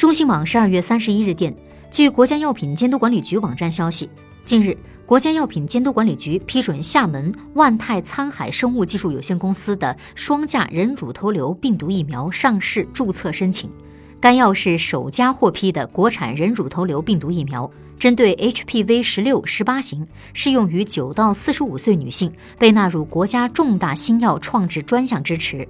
[0.00, 1.54] 中新网十二月三十一日电
[1.90, 4.08] 据国家药品监督管理局网站消息
[4.46, 13.70] 近日国家药品监督管理局批准厦门万泰沧海生物技术有限公司的双价人乳头瘤病毒疫苗上市注册申请。
[14.18, 25.68] 该药是首家获批的国产人乳头瘤病毒疫苗针对 hpv 十六十八型适用于九到四十五岁女性被纳入国家重大新药创制专项支持。